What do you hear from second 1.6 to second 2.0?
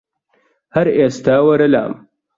لام